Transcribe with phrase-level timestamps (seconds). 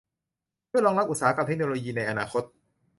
[0.67, 2.43] เพื่อรองรับอุตสาหกรรมเทคโนโลยีในอนาคต